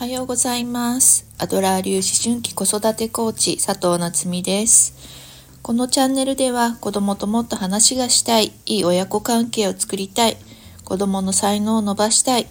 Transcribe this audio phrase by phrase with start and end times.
[0.00, 1.26] おはようございます。
[1.38, 4.94] アドラー流思春期子育てコーチ佐藤夏実です。
[5.60, 10.36] このチャンネルでは子供ともっと話がしたいいい親子関係を作りたい
[10.84, 12.46] 子供の才能を伸ばしたい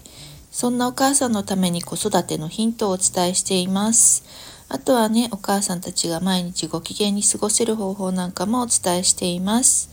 [0.51, 4.25] そんなお母さんのために子育てのヒントをお伝えしています。
[4.67, 9.89] あとはねお母さんたちが毎日ご機嫌に過ごせる方法なんかもお伝えしています。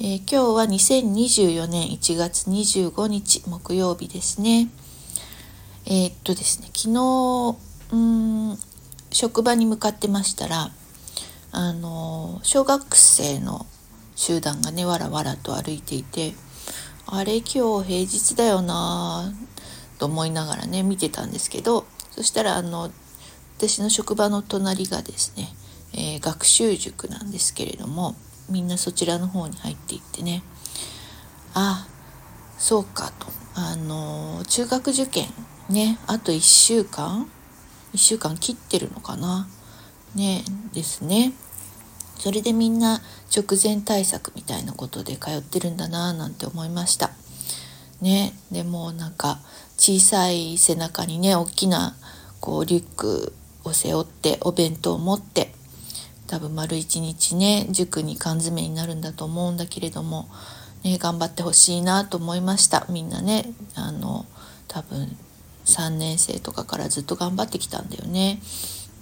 [0.00, 4.70] えー、今日は2024年1月25日木曜日ですね。
[5.86, 7.56] えー、っとですね昨日
[7.92, 8.58] うん
[9.10, 10.70] 職場に向かってましたら
[11.52, 13.66] あの小学生の
[14.14, 16.32] 集団がねわらわらと歩いていて
[17.06, 19.32] あれ今日平日だよな
[19.98, 22.90] と思いながらね見てたんですけどそしたらあの
[23.56, 25.48] 私の職場の隣がですね、
[25.92, 28.14] えー、学習塾なんですけれども
[28.48, 30.42] みんなそちらの方に入っていってね
[31.54, 31.86] あ
[32.58, 35.26] そうかとあの中学受験
[35.70, 37.30] ねあと1週間
[37.94, 39.48] ？1週間切ってるのかな？
[40.14, 40.42] ね
[40.74, 41.32] ですね。
[42.18, 43.00] それでみんな
[43.34, 47.10] 直前対策みたいなことで通ってるんだななんて思いました。
[48.00, 49.40] ねでもなんか
[49.78, 51.96] 小さい背中にね大きな
[52.40, 53.32] こうリュック
[53.64, 55.52] を背負ってお弁当を持って
[56.26, 60.28] 多分丸一日ね塾に缶詰になるんだと思うんだけれども、
[60.82, 62.86] ね、頑張ってほしいなと思いました。
[62.88, 64.26] みんなねあの
[64.68, 65.16] 多分
[65.64, 68.40] 3年生とかからずっと頑張ってきたんだよね。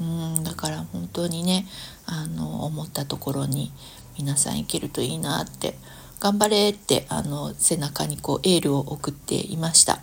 [0.01, 1.67] うんだから本当にね
[2.07, 3.73] あの思ったところに
[4.17, 5.77] 皆さん行けるといいなって
[6.21, 10.01] 頑張れってあの背中にこうエールを送っていました。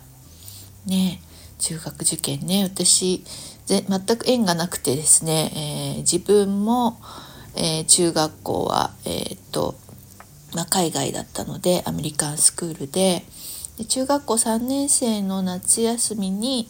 [0.86, 1.20] ね
[1.58, 3.24] 中学受験ね私
[3.66, 7.00] 全く縁がなくてですね、えー、自分も、
[7.56, 9.74] えー、中学校は、えー、っと
[10.54, 13.24] まあ、海外だったのでアメリカンスクールで
[13.78, 16.68] で中学校3年生の夏休みに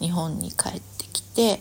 [0.00, 1.60] 日本に帰ってきて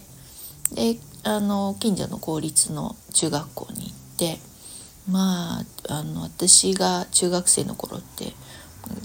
[0.73, 4.39] であの近所の公立の中学校に行って
[5.09, 8.33] まああの私が中学生の頃って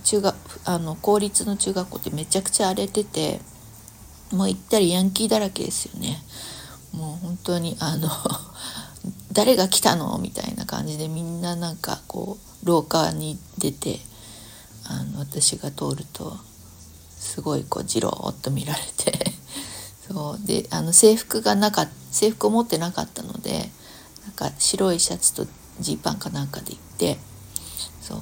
[0.04, 3.40] 中学あの公立の中学校ってめちゃくちゃ荒れてて
[4.32, 6.18] もう行ったりヤンキーだらけですよね。
[6.92, 8.08] もう本当にあの
[9.32, 10.18] 誰が来たの？
[10.18, 14.00] みたいな感じでみんななんかこう廊下に出て
[14.88, 16.36] あの私が通ると
[17.18, 19.32] すごいこうじろーっと見られて
[20.08, 20.46] そう。
[20.46, 23.70] であの制服がなか制服を持ってなかったので
[24.24, 25.46] なんか白いシャツと
[25.80, 27.18] ジーパンかなんかで行って
[28.02, 28.20] そう。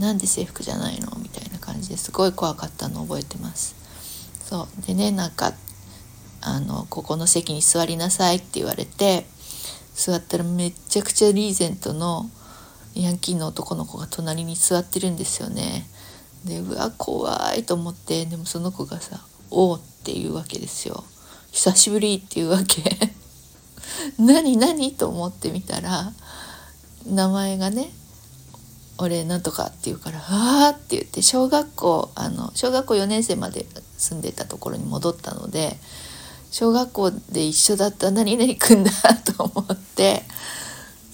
[0.00, 3.74] なんで制服じゃないのみたいな感じですごい怖かったのを覚えてます。
[4.48, 4.86] そう。
[4.86, 5.54] でねなんか
[6.40, 9.26] あのここの席に座りなさいって言われて
[9.94, 12.30] 座ったらめちゃくちゃリーゼントの
[12.94, 15.86] ヤンキーの男の子が隣に座ってるんですよね。
[16.44, 21.04] でうわ怖いと思ってでもその子がさ「おお」っていうわけですよ。
[21.50, 22.82] 久しぶりっていうわけ
[24.18, 26.12] 何何と思ってみたら
[27.06, 27.90] 名前がね
[28.98, 33.66] 「俺なんとか」って言うから「ああ」って言って小学校あの小学校4年生まで
[33.96, 35.78] 住んでたところに戻ったので
[36.50, 38.90] 小学校で一緒だった何々くんだ
[39.24, 40.22] と思って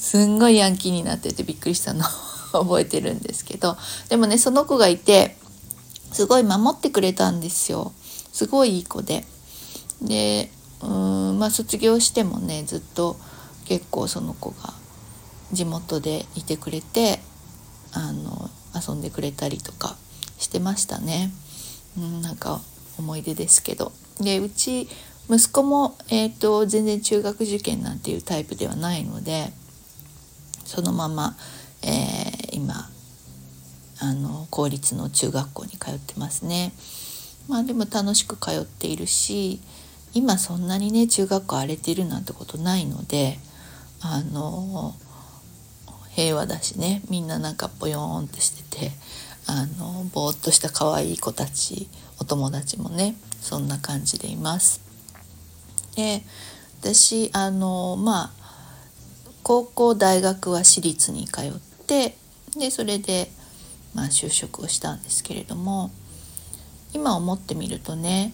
[0.04, 2.04] すんごいヤンキーになっててびっくりしたの
[2.52, 3.78] 覚えてるんですけど
[4.10, 5.38] でもねその子がいて
[6.12, 7.90] すごい守ってくれたんですよ
[8.30, 9.24] すごいいい子で。
[10.02, 10.50] で
[10.82, 13.16] うーんまあ卒業してもねずっと
[13.64, 14.74] 結構その子が
[15.52, 17.22] 地元でいてくれて
[17.92, 19.96] あの遊んでくれたりとか
[20.38, 21.32] してましたね。
[21.96, 22.60] うん、なんか
[22.98, 23.90] 思い出ですけど。
[24.20, 24.86] でうち
[25.30, 29.54] 息子も、えーと全然中学受験なんていうタイプではないので
[30.64, 31.36] そのまま、
[31.82, 32.88] えー、今
[34.00, 36.72] あの公立の中学校に通ってますね。
[37.48, 39.60] まあでも楽しく通っているし
[40.14, 43.38] 今そんなにね中学校荒れてるなんてことないので
[44.00, 44.94] あの
[46.14, 48.92] 平和だしねみんななんかぽよーんとしてて
[49.46, 51.88] あのぼーっとした可愛い子たち
[52.20, 54.80] お友達もねそんな感じでいます。
[55.96, 56.22] で
[56.80, 58.43] 私あのまあ
[59.44, 61.52] 高校大学は私立に通っ
[61.86, 62.16] て
[62.58, 63.28] でそれで、
[63.94, 65.90] まあ、就職をしたんですけれども
[66.94, 68.32] 今思ってみるとね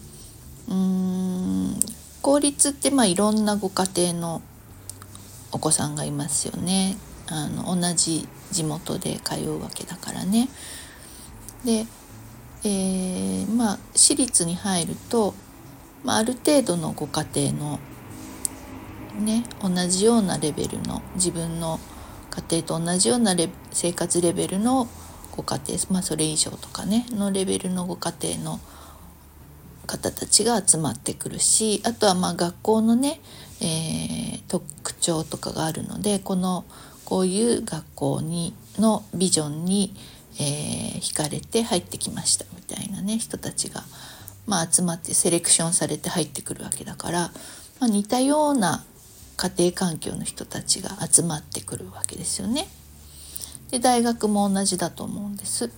[0.69, 1.75] うーん
[2.23, 4.43] 公立ってまあいろんなご家庭の
[5.53, 6.97] お子さんがいますよね
[7.29, 10.49] あの同じ地元で通うわけだからね。
[11.65, 11.87] で、
[12.65, 15.35] えー、まあ私立に入ると、
[16.05, 17.79] まあ、ある程度のご家庭の
[19.21, 21.79] ね同じようなレベルの自分の
[22.31, 23.35] 家庭と同じような
[23.73, 24.89] 生活レベルの
[25.33, 28.61] ご家庭まあそれ以上とかねのレベルのご家庭の
[29.87, 33.21] 方たちが集まってくるしあとはまあ学校のね、
[33.61, 36.65] えー、特徴とかがあるのでこの
[37.05, 39.95] こういう学校にのビジョンに、
[40.39, 43.83] えー、惹かれて入ってきましたみたいなね人たちが、
[44.47, 47.21] まあ、集まってセレクションされて入ってくるわけだから、
[47.81, 48.85] まあ、似たような
[49.41, 52.69] 家庭環境の人たちが集まってくるわけですよね。
[53.71, 55.71] で大学も同じだと思うんです。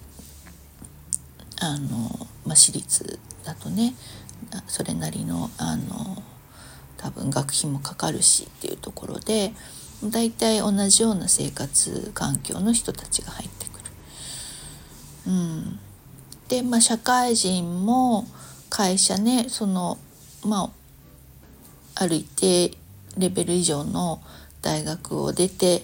[1.60, 1.88] あの、
[2.44, 3.94] まあ、私立だとね
[4.66, 6.20] それなりのあの
[6.96, 9.52] 多分学費もかかるしっていうところで
[10.02, 13.84] 大体同じような生活環境の人たちが入ってくる。
[15.28, 15.78] うん、
[16.48, 18.26] で、まあ、社会人も
[18.70, 19.98] 会社ねその
[20.44, 20.72] ま
[21.94, 22.81] あある一定
[23.16, 24.22] レベル以上の
[24.62, 25.82] 大学を出て、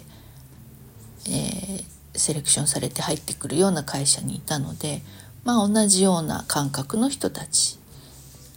[1.27, 1.85] えー、
[2.15, 5.03] セレクションされて入ってくるような会社にいたので、
[5.45, 7.79] まあ、同じような感覚の人たち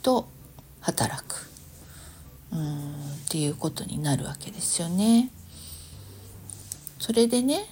[0.01, 0.27] と
[0.79, 1.49] 働く
[2.51, 5.29] うんっていうことになるわけですよね。
[6.99, 7.65] それでね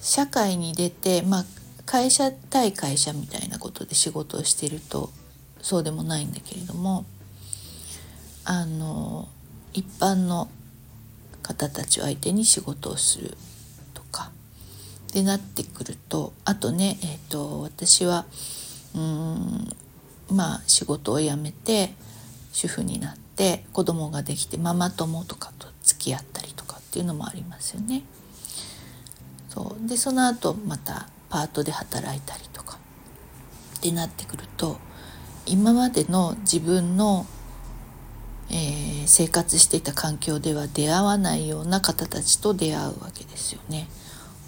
[0.00, 1.44] 社会に出て、まあ、
[1.86, 5.10] 会社対会社みたいなことで仕事をしてると
[5.60, 7.04] そうでもないんだけれども
[8.44, 9.28] あの
[9.74, 10.48] 一般の
[11.42, 13.36] 方たちを相手に仕事をする
[13.92, 14.30] とか。
[15.12, 18.24] でなってくるとあとね、えーと、私は
[18.96, 19.68] うん
[20.30, 21.94] まあ仕事を辞めて
[22.52, 28.02] 主婦になって子供ができてママ友とかと付き合ったりとかっていうのもありますよね。
[29.50, 29.88] そう。
[29.88, 32.78] でその後またパートで働いたりとか。
[33.76, 34.78] ってなってくると
[35.44, 37.26] 今までの自分の、
[38.50, 43.88] えー、生活していた環境では出会わないような方たちと出会うわけですよね。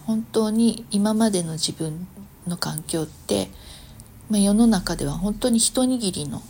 [0.06, 2.06] 本当に今までの自分
[2.46, 3.48] の環境って、
[4.30, 6.42] まあ、世の中では本当に一握りの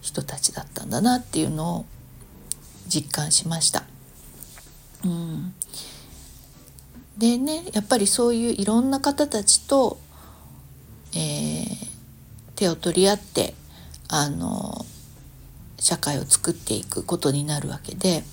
[0.00, 1.84] 人たちだったんだなっていうのを
[2.88, 3.84] 実感しました。
[5.04, 5.54] うん、
[7.18, 9.98] でねやっぱりそういういろんな方たちと、
[11.14, 11.66] えー、
[12.56, 13.54] 手を取り合って
[14.08, 14.84] あの
[15.84, 18.24] 社会を作っていくことになるわけで、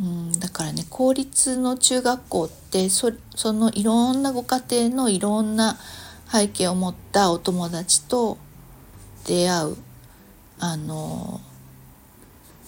[0.00, 5.76] うん、だからね公立の中学校ってそそのいろんなご家庭のいろんな
[6.30, 8.38] 背景を持ったお友達と
[9.26, 9.76] 出会う
[10.60, 11.40] あの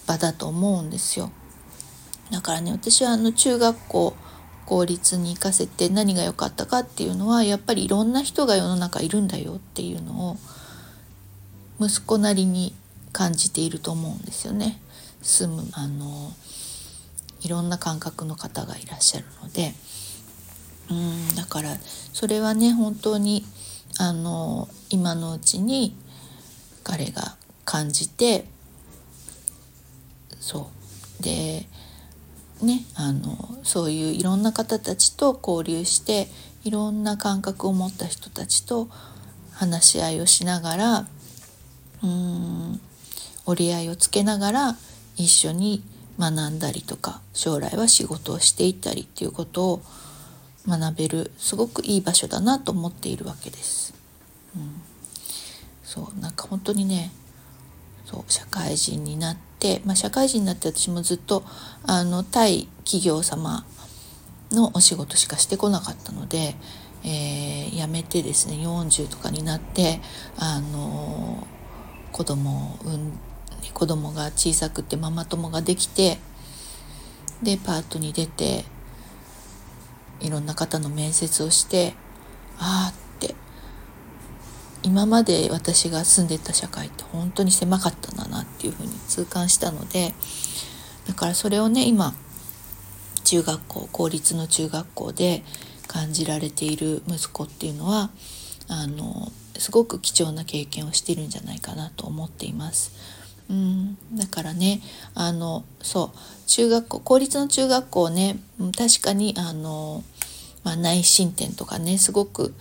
[0.05, 1.31] 場だと思うんですよ。
[2.31, 4.13] だからね私はあの中学校
[4.65, 10.37] 公立に行かせて何が良かったかっていうのはやっぱりいろんな人が世の中いるんだよっていうのを
[11.79, 12.75] 息子なりに
[13.11, 14.79] 感じていると思うんですよね。
[15.21, 16.31] 住むあの
[17.41, 19.73] いろんな感覚の方がいらっしゃるので
[20.89, 21.77] うんだから
[22.13, 23.45] それはね本当に
[23.97, 25.95] あの今のうちに
[26.83, 27.35] 彼が
[27.65, 28.45] 感じて
[30.39, 30.69] そ
[31.19, 31.67] うで
[32.61, 36.27] ねあのそういういろんな方たちと交流して
[36.63, 38.89] いろんな感覚を持った人たちと
[39.51, 41.07] 話し合いをしながら
[42.03, 42.81] うん
[43.45, 44.75] 折り合いをつけながら
[45.15, 45.83] 一緒に
[46.19, 49.81] 学んだりとか将来は仕事をしていったりっていうことを
[50.67, 53.93] 学べるすごくいい場所だなと思っているわけです。
[54.55, 54.81] うん、
[55.83, 57.11] そうなんか本当にね
[58.05, 61.43] そう社会人になって、まあ、社会人になって私もずっと
[61.83, 63.65] あの対企業様
[64.51, 66.55] のお仕事しかしてこなかったので、
[67.03, 70.01] えー、辞めてですね40とかになって
[70.37, 71.08] あの
[72.19, 73.19] 子供を産ん
[73.73, 76.17] 子供が小さくてママ友ができて
[77.41, 78.65] でパートに出て
[80.19, 81.93] いろんな方の面接をして
[82.57, 83.35] ああって
[84.83, 90.13] 今まで私が住んでた社会って本当に狭かったんだなっていうふうに痛感したので
[91.07, 92.13] だからそれをね今
[93.23, 95.45] 中学校公立の中学校で
[95.87, 98.09] 感じられている息子っていうのは
[98.67, 102.91] あのすごく貴重な経験をしているんじゃないかなと思っています。
[103.49, 104.81] うん、だからね
[105.15, 106.17] あのそう。
[106.49, 108.39] 中学校公立の中学校ね
[108.75, 110.03] 確かにあの、
[110.63, 112.55] まあ、内申点とかねすごく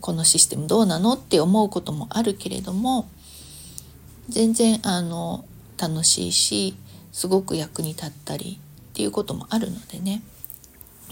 [0.00, 3.08] このシステムどうなのって思うこともあるけれども
[4.28, 5.44] 全然あの
[5.78, 6.76] 楽しいし
[7.12, 8.58] すごく役に立ったり
[8.90, 10.22] っていうこともあるのでね、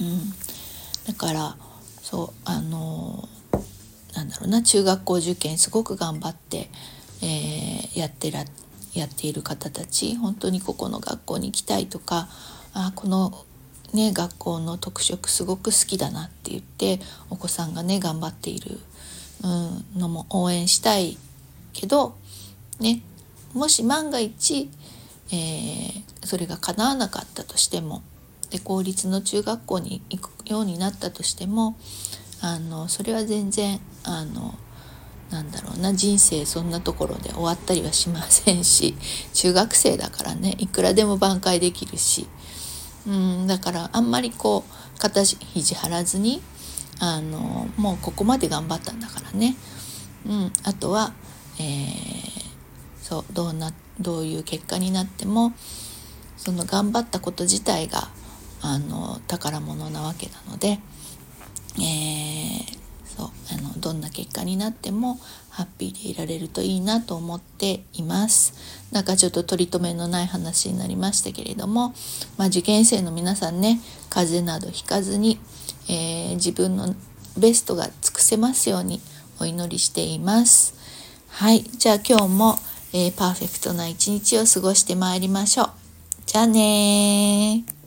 [0.00, 0.30] うん、
[1.06, 1.56] だから
[2.02, 3.28] そうあの
[4.14, 6.70] なんだろうな中学校受験すごく頑張って、
[7.22, 8.44] えー、やってら
[8.94, 12.28] やっている方たち本当にここの学校に行きたいとか
[12.72, 13.44] あこの
[13.94, 17.00] ね、学校の特色すごく好きだなって言って
[17.30, 18.78] お子さんがね頑張っている
[19.42, 21.16] うん、のも応援したい
[21.72, 22.16] けど
[22.80, 23.02] ね
[23.54, 24.70] もし万が一、
[25.32, 28.02] えー、それが叶わなかったとしても
[28.50, 31.76] で公立の中学校に行くようになったとしても
[32.40, 34.54] あのそれは全然あの
[35.30, 38.96] なんだろうな人生そんなところで終わったりはしませんし
[39.34, 42.26] 中学生だからねいくらでも挽回できるし、
[43.06, 46.40] うん、だからあんまりこう肩肘張らずに
[46.98, 49.54] あのもうここまで頑張ったんだからね、
[50.26, 51.12] うん、あとは、
[51.58, 52.44] えー、
[53.02, 55.52] そうどうなどういう結果になっても
[56.38, 58.08] その頑張ったこと自体が
[58.62, 60.80] あの宝物なわけなので、
[61.80, 61.80] え、
[64.38, 65.18] 果になっても
[65.50, 68.54] ハッピーでいられるといいなと思っています。
[68.92, 71.94] なんかちょっと取り留めのない話になりましたけれども、
[72.36, 75.38] まあ、受験生の皆さんね風邪などひかずに、
[75.88, 76.94] えー、自分の
[77.36, 79.00] ベストが尽くせますように
[79.40, 80.74] お祈りしています。
[81.28, 81.62] はい。
[81.62, 82.58] じゃあ今日も、
[82.92, 85.70] えー、パーフェクトな一日を過ごしてまいりましょう。
[86.26, 87.77] じゃあね